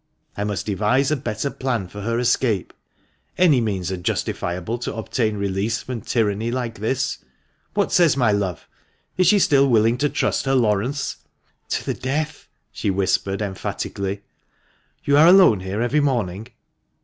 [0.35, 2.73] I must devise a better plan for her escape.
[3.37, 7.19] Any means are justifiable to obtain release from tyranny' like this.
[7.75, 8.67] What says my love?
[9.15, 11.17] Is she still willing to trust her Laurence?""
[11.69, 14.23] To the death!" she whispered, emphatically."
[15.05, 16.47] You are alone here every morning